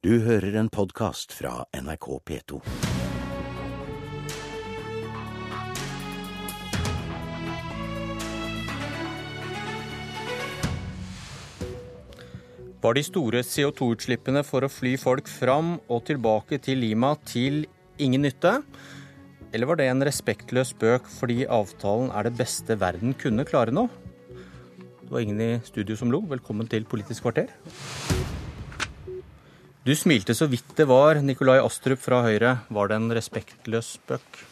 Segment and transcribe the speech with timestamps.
[0.00, 2.58] Du hører en podkast fra NRK P2.
[12.80, 17.66] Var de store CO2-utslippene for å fly folk fram og tilbake til Lima til
[18.00, 18.56] ingen nytte?
[19.52, 23.90] Eller var det en respektløs spøk fordi avtalen er det beste verden kunne klare nå?
[25.04, 26.24] Det var ingen i studio som lo.
[26.24, 27.52] Velkommen til Politisk kvarter.
[29.80, 32.58] Du smilte så vidt det var, Nikolai Astrup fra Høyre.
[32.68, 34.42] Var det en respektløs spøk?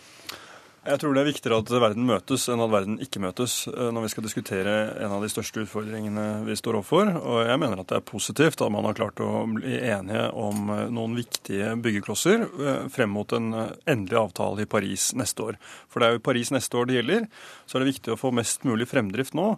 [0.88, 4.06] Jeg tror det er viktigere at verden møtes enn at verden ikke møtes eh, når
[4.06, 7.10] vi skal diskutere en av de største utfordringene vi står overfor.
[7.18, 10.72] Og jeg mener at det er positivt at man har klart å bli enige om
[10.72, 13.50] eh, noen viktige byggeklosser eh, frem mot en
[13.84, 15.60] endelig avtale i Paris neste år.
[15.92, 17.28] For det er jo Paris neste år det gjelder.
[17.68, 19.50] Så er det viktig å få mest mulig fremdrift nå.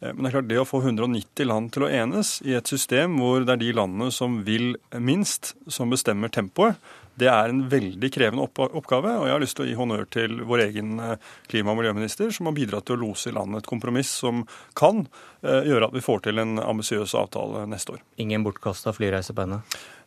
[0.00, 3.18] Men det er klart det å få 190 land til å enes i et system
[3.20, 6.78] hvor det er de landene som vil minst, som bestemmer tempoet,
[7.20, 10.38] det er en veldig krevende oppgave, og jeg har lyst til å gi honnør til
[10.48, 13.70] vår egen eh, klima- og miljøminister, som har bidratt til å lose i landet et
[13.70, 14.44] kompromiss som
[14.78, 15.02] kan
[15.42, 18.04] eh, gjøre at vi får til en ambisiøs avtale neste år.
[18.22, 19.60] Ingen bortkasta flyreise på henne?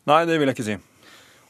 [0.09, 0.79] Nei, det vil jeg ikke si.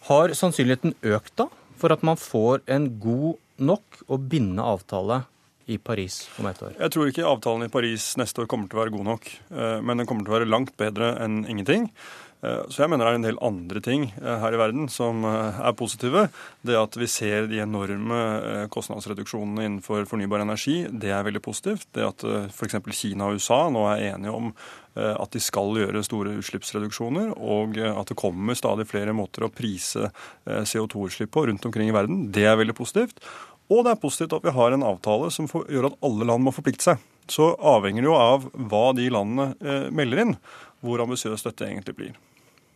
[0.09, 1.47] Har sannsynligheten økt da,
[1.79, 5.23] for at man får en god nok og bindende avtale
[5.65, 6.75] i Paris om et år?
[6.79, 9.31] Jeg tror ikke avtalen i Paris neste år kommer til å være god nok.
[9.53, 11.87] Eh, men den kommer til å være langt bedre enn ingenting.
[12.43, 15.23] Eh, så jeg mener det er en del andre ting eh, her i verden som
[15.27, 16.27] er positive.
[16.67, 21.87] Det at vi ser de enorme kostnadsreduksjonene innenfor fornybar energi, det er veldig positivt.
[21.95, 22.79] Det at f.eks.
[22.93, 24.55] Kina og USA nå er enige om
[24.93, 30.11] at de skal gjøre store utslippsreduksjoner, og at det kommer stadig flere måter å prise
[30.45, 33.17] CO2-utslipp på rundt omkring i verden, det er veldig positivt.
[33.71, 36.53] Og det er positivt at vi har en avtale som gjør at alle land må
[36.55, 37.09] forplikte seg.
[37.31, 40.35] Så avhenger det jo av hva de landene melder inn,
[40.83, 42.15] hvor ambisiøst dette egentlig blir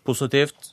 [0.08, 0.72] positivt.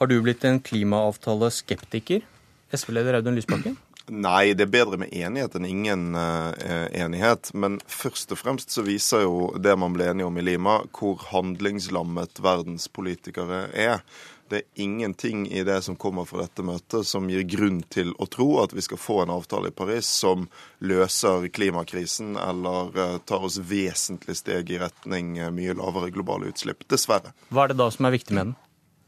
[0.00, 2.24] Har du blitt en klimaavtaleskeptiker?
[2.72, 3.76] SV-leder Audun Lysbakken?
[4.10, 7.52] Nei, det er bedre med enighet enn ingen eh, enighet.
[7.54, 11.22] Men først og fremst så viser jo det man ble enige om i Lima, hvor
[11.30, 14.02] handlingslammet verdens politikere er.
[14.52, 18.26] Det er ingenting i det som kommer fra dette møtet som gir grunn til å
[18.28, 20.44] tro at vi skal få en avtale i Paris som
[20.84, 26.84] løser klimakrisen eller uh, tar oss vesentlig steg i retning uh, mye lavere globale utslipp.
[26.92, 27.32] Dessverre.
[27.48, 28.52] Hva er det da som er viktig med den?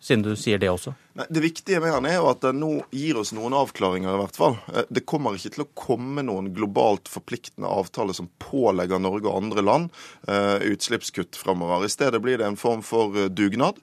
[0.01, 0.95] Siden du sier det også.
[1.15, 4.19] Nei, det viktige med han er jo at den nå gir oss noen avklaringer, i
[4.19, 4.57] hvert fall.
[4.75, 9.45] Eh, det kommer ikke til å komme noen globalt forpliktende avtale som pålegger Norge og
[9.45, 9.93] andre land
[10.27, 11.87] uh, utslippskutt framover.
[11.87, 13.79] I stedet blir det en form for uh, dugnad,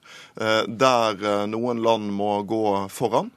[0.68, 3.30] der noen land må gå foran.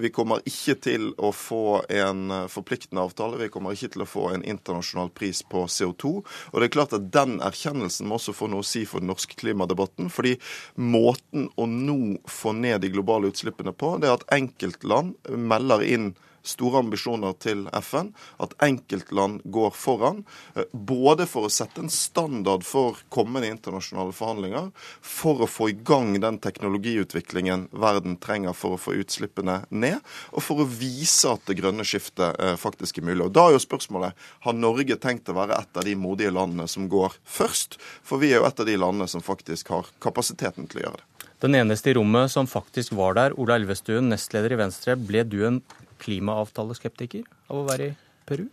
[0.00, 3.38] Vi kommer ikke til å få en forpliktende avtale.
[3.40, 6.12] Vi kommer ikke til å få en internasjonal pris på CO2.
[6.52, 9.12] Og det er klart at den erkjennelsen må også få noe å si for den
[9.12, 10.10] norske klimadebatten.
[10.12, 10.36] fordi
[10.76, 11.98] måten å nå
[12.28, 16.14] få ned de globale globale utslippene på, det er at enkeltland melder inn
[16.44, 20.26] store ambisjoner til FN, at enkeltland går foran.
[20.54, 24.68] Eh, både for å sette en standard for kommende internasjonale forhandlinger,
[25.00, 30.04] for å få i gang den teknologiutviklingen verden trenger for å få utslippene ned,
[30.36, 33.24] og for å vise at det grønne skiftet eh, faktisk er mulig.
[33.24, 36.68] Og Da er jo spørsmålet har Norge tenkt å være et av de modige landene
[36.68, 37.80] som går først?
[38.04, 41.00] For vi er jo et av de landene som faktisk har kapasiteten til å gjøre
[41.00, 41.08] det.
[41.44, 44.94] Den eneste i rommet som faktisk var der, Ola Elvestuen, nestleder i Venstre.
[44.96, 45.58] Ble du en
[46.00, 48.46] klimaavtaleskeptiker av å være i Peru?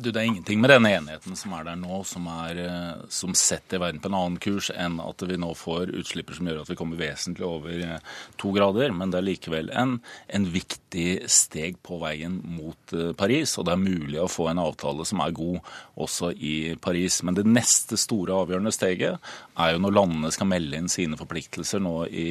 [0.00, 3.34] Du, Det er ingenting med denne enigheten som er der nå, som, er, eh, som,
[3.36, 6.70] setter verden på en annen kurs enn at vi nå får utslipper som gjør at
[6.70, 8.94] vi kommer vesentlig over eh, to grader.
[8.96, 9.98] Men det er likevel en,
[10.32, 13.52] en viktig steg på veien mot eh, Paris.
[13.60, 15.68] Og det er mulig å få en avtale som er god
[16.00, 17.20] også i Paris.
[17.26, 21.84] Men det neste store avgjørende steget er jo når landene skal melde inn sine forpliktelser
[21.84, 22.30] nå i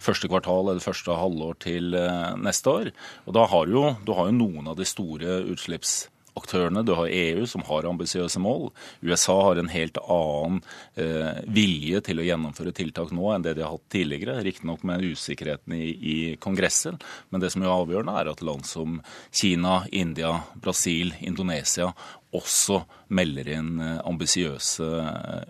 [0.00, 1.92] første kvartal eller første halvår til
[2.40, 2.94] neste år.
[3.26, 6.06] Og da har jo, du har jo noen av de store utslipps
[6.38, 6.84] aktørene.
[6.86, 8.70] Du har EU, som har ambisiøse mål.
[9.02, 10.62] USA har en helt annen
[10.96, 14.40] eh, vilje til å gjennomføre tiltak nå enn det de har hatt tidligere.
[14.46, 16.98] Riktignok med usikkerheten i, i Kongressen,
[17.30, 19.00] men det som er avgjørende, er at land som
[19.30, 21.92] Kina, India, Brasil, Indonesia
[22.32, 22.80] også
[23.12, 24.88] melder inn eh, ambisiøse,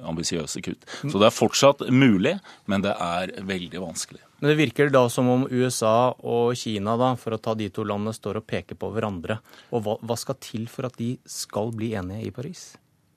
[0.08, 0.87] ambisiøse kutt.
[1.02, 2.37] Så det er fortsatt mulig,
[2.70, 4.23] men det er veldig vanskelig.
[4.43, 7.87] Men det virker da som om USA og Kina, da, for å ta de to
[7.87, 9.38] landene, står og peker på hverandre.
[9.70, 12.73] Og hva, hva skal til for at de skal bli enige i Paris?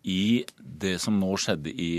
[0.06, 1.92] I det som nå skjedde i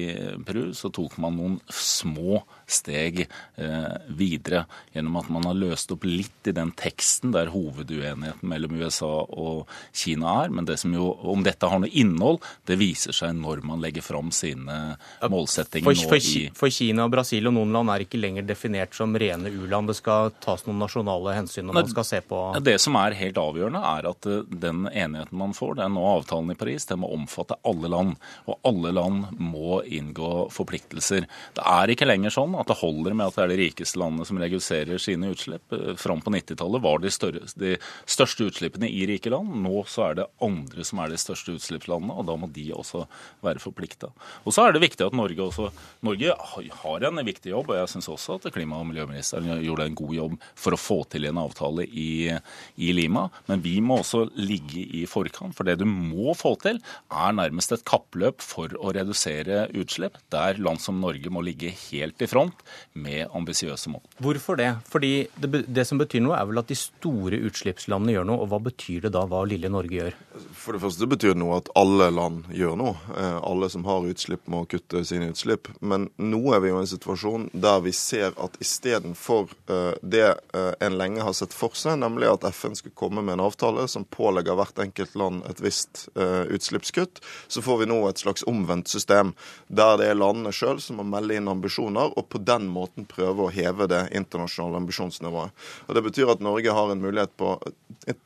[0.46, 6.04] Peru, så tok man noen små steg eh, videre gjennom at man har løst opp
[6.06, 10.52] litt i den teksten der hoveduenigheten mellom USA og Kina er.
[10.54, 14.04] Men det som jo, om dette har noe innhold, det viser seg når man legger
[14.04, 18.46] fram sine målsettinger for, for, i for Kina, Brasil og noen land er ikke lenger
[18.48, 19.92] definert som rene u-land.
[19.92, 23.38] Det skal tas noen nasjonale hensyn når man skal se på Det som er helt
[23.40, 27.12] avgjørende, er at eh, den enigheten man får, den nå avtalen i Paris, den må
[27.14, 28.16] omfatte alle land.
[28.50, 31.26] Og alle land må inngå forpliktelser.
[31.56, 34.26] Det er ikke lenger sånn at det holder med at det er de rikeste landene
[34.28, 35.72] som reduserer sine utslipp.
[35.74, 37.74] Eh, fram på 90-tallet var de, større, de,
[38.08, 39.52] største utslippene i rike land.
[39.64, 43.04] Nå så er det andre som er de største utslippslandene, og da må de også
[43.46, 44.12] være forplikta.
[44.44, 45.70] Og så er det viktig at Norge også
[46.06, 46.34] Norge
[46.82, 50.14] har en viktig jobb, og jeg syns også at klima- og miljøministeren gjorde en god
[50.16, 52.30] jobb for å få til en avtale i,
[52.76, 53.26] i Lima.
[53.50, 55.56] Men vi må også ligge i forkant.
[55.56, 56.80] For det du må få til,
[57.10, 62.22] er nærmest et kappløp for å redusere utslipp, der land som Norge må ligge helt
[62.22, 62.45] i front
[62.92, 64.02] med ambisiøse mål.
[64.22, 64.70] Hvorfor det?
[64.88, 68.42] Fordi det, det, som betyr noe, er vel at de store utslippslandene gjør noe.
[68.44, 70.16] Og hva betyr det da hva lille Norge gjør?
[70.56, 72.96] For det første betyr det noe at alle land gjør noe.
[73.16, 75.70] Eh, alle som har utslipp, må kutte sine utslipp.
[75.80, 80.26] Men nå er vi jo i en situasjon der vi ser at istedenfor eh, det
[80.28, 83.86] eh, en lenge har sett for seg, nemlig at FN skulle komme med en avtale
[83.90, 87.18] som pålegger hvert enkelt land et visst utslippskutt,
[87.48, 89.32] så får vi nå et slags omvendt system,
[89.68, 93.46] der det er landene sjøl som må melde inn ambisjoner, og på den måten prøve
[93.46, 95.66] å heve det internasjonale ambisjonsnivået.
[95.88, 97.56] Og Det betyr at Norge har en mulighet på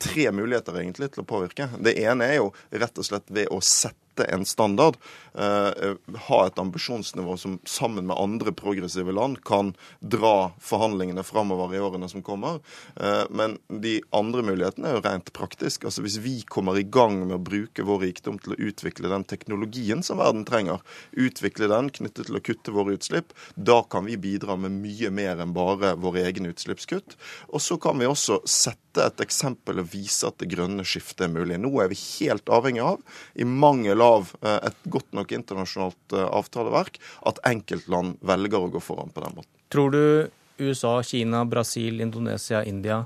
[0.02, 1.68] tre muligheter egentlig til å påvirke.
[1.78, 4.98] Det ene er jo rett og slett ved å sette en standard.
[5.34, 5.94] Eh,
[6.26, 12.08] ha et ambisjonsnivå som sammen med andre progressive land kan dra forhandlingene framover i årene
[12.10, 12.58] som kommer.
[12.96, 15.86] Eh, men de andre mulighetene er jo rent praktisk.
[15.86, 19.24] Altså Hvis vi kommer i gang med å bruke vår rikdom til å utvikle den
[19.24, 20.82] teknologien som verden trenger,
[21.12, 25.40] utvikle den knyttet til å kutte våre utslipp, da kan vi bidra med mye mer
[25.40, 27.16] enn bare våre egne utslippskutt.
[27.54, 31.32] Og så kan vi også sette et eksempel og vise at det grønne skiftet er
[31.32, 31.60] mulig.
[31.62, 33.04] Nå er vi helt avhengig av,
[33.38, 38.82] i mangel av eh, et godt nok internasjonalt eh, avtaleverk at enkeltland velger å gå
[38.84, 39.52] foran på den måten.
[39.72, 40.02] Tror du
[40.60, 43.04] USA, Kina, Brasil, Indonesia, India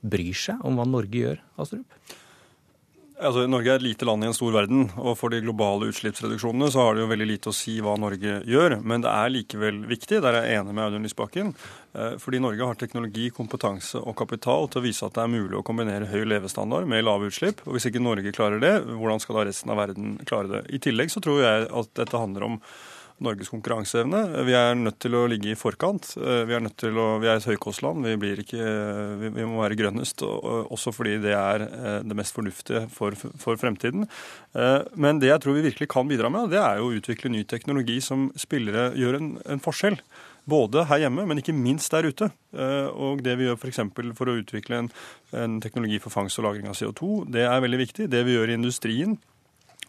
[0.00, 1.86] bryr seg om hva Norge gjør, Astrup?
[3.20, 6.70] Altså, Norge er et lite land i en stor verden, og for de globale utslippsreduksjonene
[6.72, 8.78] så har det jo veldig lite å si hva Norge gjør.
[8.80, 11.50] Men det er likevel viktig, der er jeg enig med Audun Lysbakken,
[11.92, 15.58] eh, fordi Norge har teknologi, kompetanse og kapital til å vise at det er mulig
[15.58, 17.60] å kombinere høy levestandard med lave utslipp.
[17.66, 20.62] Og hvis ikke Norge klarer det, hvordan skal da resten av verden klare det?
[20.72, 22.58] I tillegg så tror jeg at dette handler om
[23.20, 24.20] Norges konkurranseevne.
[24.48, 26.14] Vi er nødt til å ligge i forkant.
[26.16, 28.08] Eh, vi er, nødt til å, vi er et høykostland.
[28.22, 28.70] Vi, ikke,
[29.20, 34.08] vi, må være grønnest, også fordi det er eh, det mest fornuftige for, for, fremtiden.
[34.56, 37.32] Eh, men det jeg tror vi virkelig kan bidra med, det er jo å utvikle
[37.34, 40.00] ny teknologi som spillere gjør en, en forskjell.
[40.50, 42.30] Både her hjemme, men ikke minst der ute.
[42.96, 43.82] Og det vi gjør f.eks.
[43.94, 44.88] For, for å utvikle en,
[45.36, 48.08] en teknologi for fangst og lagring av CO2, det er veldig viktig.
[48.10, 49.18] Det vi gjør i industrien,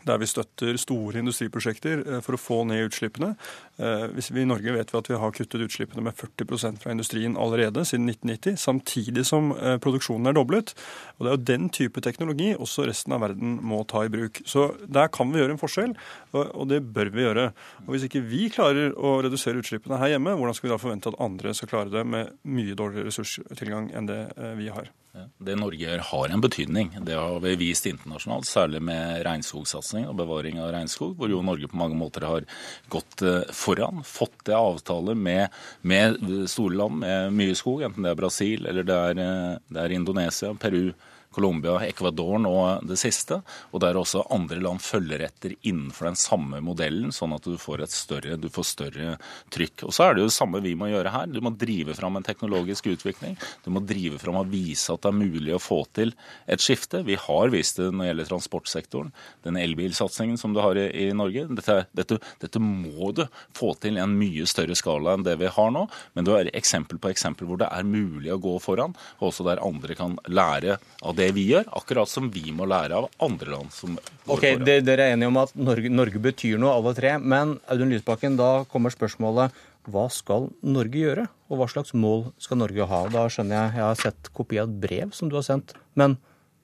[0.07, 3.33] der vi støtter store industriprosjekter eh, for å få ned utslippene.
[3.81, 4.07] Eh,
[4.41, 8.09] I Norge vet vi at vi har kuttet utslippene med 40% fra industrien allerede siden
[8.09, 10.73] 1990, samtidig som eh, produksjonen er doblet.
[11.17, 14.41] Og Det er jo den type teknologi også resten av verden må ta i bruk.
[14.45, 15.93] Så Der kan vi gjøre en forskjell,
[16.33, 17.51] og det bør vi gjøre.
[17.85, 21.11] Og Hvis ikke vi klarer å redusere utslippene her hjemme, hvordan skal vi da forvente
[21.11, 24.23] at andre skal klare det med mye dårligere ressurstilgang enn det
[24.59, 24.89] vi har?
[25.11, 26.93] Det Norge gjør, har en betydning.
[27.03, 31.67] Det har vi vist internasjonalt, særlig med regnskogsatsing og bevaring av regnskog, hvor jo Norge
[31.67, 32.47] på mange måter har
[32.93, 34.05] gått eh, foran.
[34.07, 35.51] Fått til avtaler med,
[35.83, 36.15] med,
[36.51, 39.97] store land med mye skog, enten det er Brasil eller det er, eh, det er
[39.97, 40.93] Indonesia, Peru.
[41.31, 42.53] Colombia, Ecuador nå
[42.87, 43.39] det siste,
[43.71, 47.85] og der også andre land følger etter innenfor den samme modellen, sånn at du får
[47.91, 49.15] større, du får større
[49.53, 49.85] trykk.
[49.87, 51.31] Og Så er det jo det samme vi må gjøre her.
[51.31, 53.37] Du må drive fram en teknologisk utvikling.
[53.63, 56.13] Du må drive fram og vise at det er mulig å få til
[56.51, 57.03] et skifte.
[57.07, 59.13] Vi har vist det når det gjelder transportsektoren.
[59.47, 61.47] Den elbilsatsingen som du har i, i Norge.
[61.55, 63.23] Dette, dette, dette, må du
[63.57, 65.87] få til i en mye større skala enn det vi har nå.
[66.17, 69.47] Men det er eksempel på eksempel hvor det er mulig å gå foran, og også
[69.47, 73.09] der andre kan lære av det det vi gjør, akkurat som vi må lære av
[73.23, 73.73] andre land.
[73.75, 73.97] som
[74.27, 77.15] Ok, Dere er enige om at Norge, Norge betyr noe, alle tre.
[77.19, 79.55] Men Audun Lysbakken, da kommer spørsmålet
[79.89, 81.27] hva skal Norge gjøre?
[81.49, 83.01] Og hva slags mål skal Norge ha?
[83.13, 86.19] Da skjønner jeg jeg har sett kopi av et brev som du har sendt, men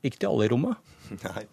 [0.05, 0.91] ikke til alle i rommet?
[1.25, 1.47] Nei.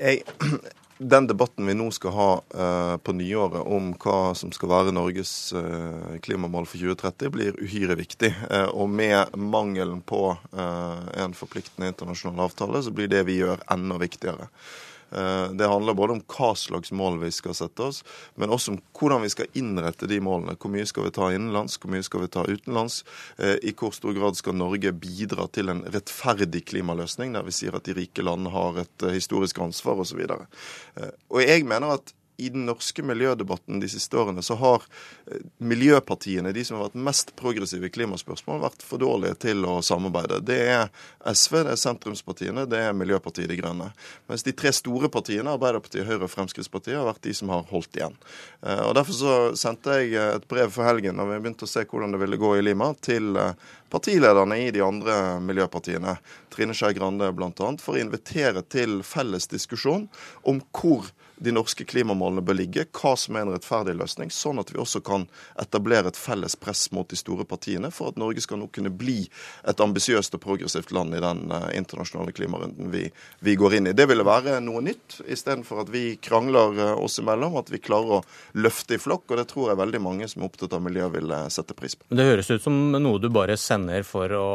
[0.00, 0.24] Jeg,
[0.98, 5.52] den debatten vi nå skal ha uh, på nyåret om hva som skal være Norges
[5.52, 8.32] uh, klimamål for 2030, blir uhyre viktig.
[8.48, 13.98] Uh, og med mangelen på en forpliktende internasjonal avtale, så blir det vi gjør, enda
[14.00, 14.48] viktigere.
[15.10, 18.02] Eh, det handler både om hva slags mål vi skal sette oss,
[18.34, 20.56] men også om hvordan vi skal innrette de målene.
[20.58, 23.02] Hvor mye skal vi ta innenlands, hvor mye skal vi ta utenlands?
[23.38, 27.76] Eh, I hvor stor grad skal Norge bidra til en rettferdig klimaløsning, der vi sier
[27.78, 30.22] at de rike landene har et historisk ansvar osv.
[30.26, 34.84] Og jeg mener at i den norske miljødebatten de siste årene så har
[35.30, 39.78] eh, miljøpartiene, de som har vært mest progressive i klimaspørsmål, vært for dårlige til å
[39.84, 40.42] samarbeide.
[40.46, 40.90] Det er
[41.32, 43.90] SV, det er sentrumspartiene, det er Miljøpartiet De Grønne.
[44.30, 47.96] Mens de tre store partiene, Arbeiderpartiet, Høyre og Fremskrittspartiet, har vært de som har holdt
[47.96, 48.16] igjen.
[48.62, 51.86] Eh, og Derfor så sendte jeg et brev for helgen når vi begynte å se
[51.86, 53.54] hvordan det ville gå i Lima, til eh,
[53.92, 56.18] partilederne i de andre miljøpartiene,
[56.52, 60.08] Trine Skei Grande bl.a., for å invitere til felles diskusjon
[60.44, 64.72] om hvor de norske klimamålene bør ligge, hva som er en rettferdig løsning, sånn at
[64.72, 65.26] vi også kan
[65.60, 69.18] etablere et felles press mot de store partiene for at Norge skal nå kunne bli
[69.68, 73.04] et ambisiøst og progressivt land i den uh, internasjonale klimarunden vi,
[73.44, 73.96] vi, går inn i.
[73.96, 78.18] Det ville være noe nytt, istedenfor at vi krangler uh, oss imellom, at vi klarer
[78.18, 78.24] å
[78.56, 79.28] løfte i flokk.
[79.30, 82.08] og Det tror jeg veldig mange som er opptatt av miljø, vil sette pris på.
[82.16, 84.46] Det høres ut som noe du bare sender for å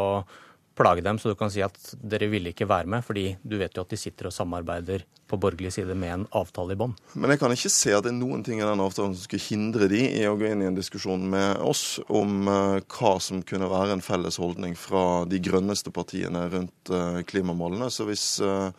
[0.78, 3.76] plage dem, så du kan si at dere ville ikke være med, fordi du vet
[3.76, 6.94] jo at de sitter og samarbeider på borgerlig side med en avtale i bånn.
[7.16, 9.46] Men jeg kan ikke se at det er noen ting i den avtalen som skulle
[9.46, 13.44] hindre de i å gå inn i en diskusjon med oss om uh, hva som
[13.48, 17.92] kunne være en felles holdning fra de grønneste partiene rundt uh, klimamålene.
[17.92, 18.70] Så hvis Eh,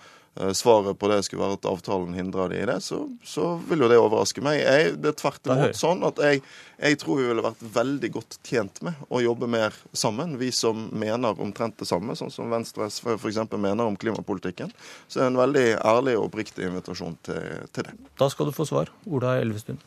[0.57, 3.91] svaret på det skulle være at avtalen hindrer de i det, så, så vil jo
[3.91, 4.63] det overraske meg.
[4.63, 6.41] Jeg, det er tvert imot sånn at jeg,
[6.81, 10.87] jeg, tror vi ville vært veldig godt tjent med å jobbe mer sammen, vi som
[10.89, 13.43] mener omtrent det samme, sånn som Venstre og SV f.eks.
[13.53, 14.73] mener om klimapolitikken.
[15.07, 17.99] Så det er en veldig ærlig og oppriktig invitasjon til, til det.
[18.21, 18.93] Da skal du få svar.
[19.13, 19.83] Ola Elvestuen.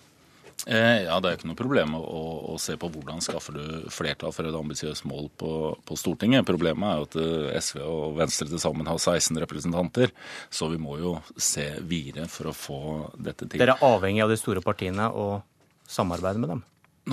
[0.66, 2.02] Eh, ja, Det er ikke noe problem å,
[2.50, 5.52] å, se på hvordan skaffer du flertall for et ambisiøst mål på,
[5.86, 6.48] på, Stortinget.
[6.48, 10.14] Problemet er jo at eh, SV og Venstre til sammen har 16 representanter.
[10.50, 12.80] Så vi må jo se videre for å få
[13.14, 13.62] dette til.
[13.62, 15.44] Dere er avhengig av de store partiene og
[15.86, 16.64] samarbeide med dem?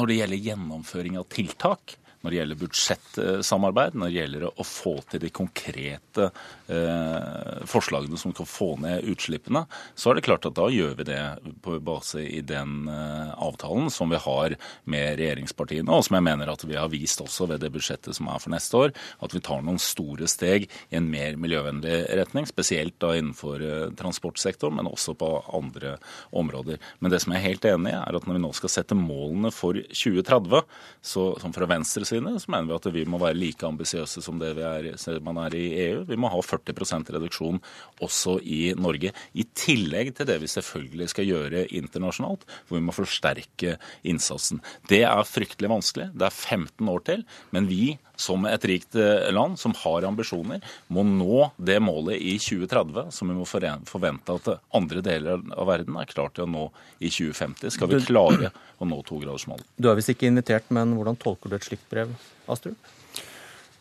[0.00, 4.94] Når det gjelder gjennomføring av tiltak, når det gjelder budsjettsamarbeid, når det gjelder å få
[5.10, 6.28] til de konkrete
[6.70, 9.64] eh, forslagene som kan få ned utslippene,
[9.98, 11.20] så er det klart at da gjør vi det
[11.64, 16.52] på base i den eh, avtalen som vi har med regjeringspartiene, og som jeg mener
[16.52, 19.42] at vi har vist også ved det budsjettet som er for neste år, at vi
[19.42, 24.90] tar noen store steg i en mer miljøvennlig retning, spesielt da innenfor eh, transportsektoren, men
[24.90, 25.96] også på andre
[26.30, 26.78] områder.
[27.02, 28.98] Men det som jeg er helt enig i, er at når vi nå skal sette
[28.98, 30.62] målene for 2030,
[31.02, 34.38] så, som fra Venstres sine, så mener vi at vi må være like ambisiøse som
[34.40, 36.04] det er, man er i EU.
[36.08, 37.60] Vi må ha 40% reduksjon
[38.04, 39.12] også i Norge.
[39.34, 43.76] I tillegg til det vi selvfølgelig skal gjøre internasjonalt, hvor vi må forsterke
[44.08, 44.62] innsatsen.
[44.90, 46.10] Det er fryktelig vanskelig.
[46.14, 47.26] Det er 15 år til.
[47.54, 50.62] Men vi som et rikt eh, land som har ambisjoner,
[50.92, 55.98] må nå det målet i 2030 som vi må forvente at andre deler av verden
[56.00, 56.64] er klart til å nå
[57.02, 57.74] i 2050.
[57.74, 59.66] Skal vi klare å nå togradersmålet.
[59.76, 62.14] Du er visst ikke invitert, men hvordan tolker du et slikt brev,
[62.50, 62.92] Astrup?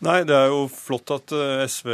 [0.01, 1.89] Nei, det er jo flott at eh, SV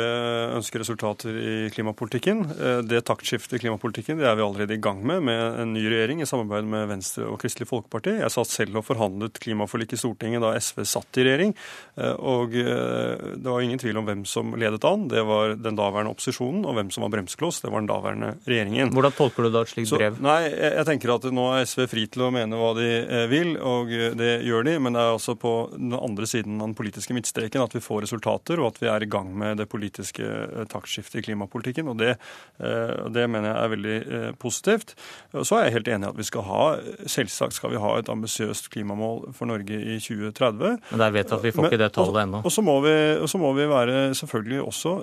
[0.55, 2.45] ønsker resultater i klimapolitikken.
[2.55, 5.83] Eh, det taktskiftet i klimapolitikken det er vi allerede i gang med, med en ny
[5.91, 8.13] regjering i samarbeid med Venstre og Kristelig Folkeparti.
[8.21, 11.51] Jeg satt selv og forhandlet klimaforlik i Stortinget da SV satt i regjering.
[11.99, 15.09] Eh, og det var ingen tvil om hvem som ledet an.
[15.11, 17.59] Det var den daværende opposisjonen, og hvem som var bremsekloss.
[17.65, 18.93] Det var den daværende regjeringen.
[18.95, 20.15] Hvordan tolker du da et slikt brev?
[20.15, 22.87] Så, nei, jeg tenker at nå er SV fri til å mene hva de
[23.35, 24.79] vil, og det gjør de.
[24.79, 27.96] Men det er altså på den andre siden av den politiske midtstreken at vi får
[28.03, 31.89] resultater, og at vi er i gang med det politiske eh, taktskiftet i klimapolitikken.
[31.91, 32.15] og Det,
[32.59, 34.93] eh, det mener jeg er veldig eh, positivt.
[35.33, 36.63] Så er jeg helt enig i at vi skal ha
[37.09, 40.77] selvsagt skal vi ha et ambisiøst klimamål for Norge i 2030.
[40.91, 42.43] Men der vet vi at vi får ikke det tallet ennå.
[42.45, 44.93] Og så må, må, vi være selvfølgelig også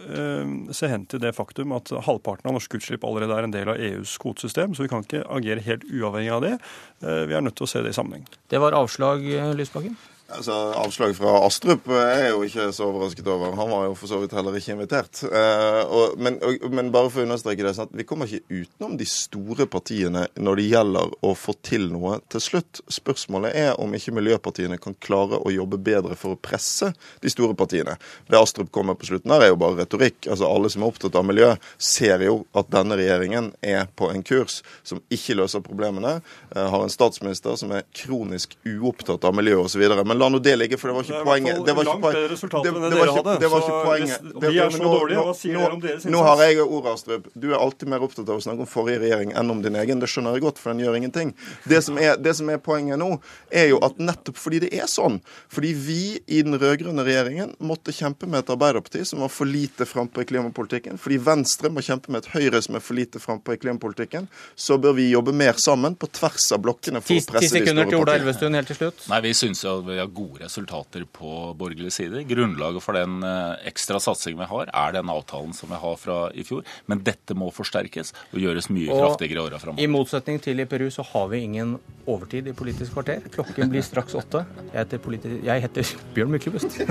[0.76, 3.80] se hen til det faktum at halvparten av norske utslipp allerede er en del av
[3.80, 6.56] EUs kvotesystem, så vi kan ikke agere helt uavhengig av det.
[7.02, 8.26] Vi er nødt til å se det i sammenheng.
[8.50, 9.24] Det var avslag,
[9.58, 9.96] Lysbakken?
[10.34, 13.52] Altså, Avslag fra Astrup er jeg jo ikke så overrasket over.
[13.54, 15.20] Han var jo for så vidt heller ikke invitert.
[15.28, 18.96] Eh, og, men, og, men, bare for å understreke det, sånn vi kommer ikke utenom
[18.98, 22.82] de store partiene når det gjelder å få til noe til slutt.
[22.90, 26.90] Spørsmålet er om ikke miljøpartiene kan klare å jobbe bedre for å presse
[27.22, 27.94] de store partiene.
[28.26, 30.26] Det Astrup kommer på slutten her, er jo bare retorikk.
[30.26, 34.26] Altså Alle som er opptatt av miljø, ser jo at denne regjeringen er på en
[34.26, 36.18] kurs som ikke løser problemene.
[36.50, 39.86] Eh, har en statsminister som er kronisk uopptatt av miljø osv.
[40.02, 41.60] Men la nå det ligge, for det var ikke poenget.
[41.64, 43.40] Det var ikke langt bedre resultater enn det var dere ikke- hadde.
[43.44, 44.20] Det var ikke poenget.
[44.24, 46.92] hvis Det- vi er så dårlige, hva sier dere om deres Nå har jeg ordet,
[46.94, 47.28] Astrup.
[47.38, 50.00] Du er alltid mer opptatt av å snakke om forrige regjering enn om din egen.
[50.00, 51.34] Det skjønner jeg godt, for den gjør ingenting.
[51.68, 53.20] Det som er, det som er poenget nå,
[53.52, 57.92] er jo at nettopp fordi det er sånn, fordi vi i den rød-grønne regjeringen måtte
[57.92, 62.08] kjempe med et Arbeiderparti som var for lite frampå i klimapolitikken, fordi Venstre må kjempe
[62.08, 65.52] med et Høyre som er for lite frampå i klimapolitikken, så bør vi jobbe mer
[65.54, 69.08] sammen på tvers av blokkene for å presse de store partiene.
[69.08, 72.24] Nei, Vi syns jo at vi har gode resultater på borgerlig side.
[72.28, 76.18] Grunnlaget for den eh, ekstra satsingen vi har, er den avtalen som vi har fra
[76.32, 76.64] i fjor.
[76.90, 80.68] Men dette må forsterkes og gjøres mye Og kraftigere i åra I motsetning til i
[80.70, 83.24] Peru så har vi ingen overtid i Politisk kvarter.
[83.34, 84.44] Klokken blir straks åtte.
[84.70, 86.80] Jeg heter, politi jeg heter Bjørn Myklebust.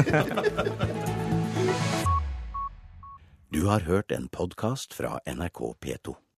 [3.54, 6.23] Du har hørt en podkast fra NRK P2.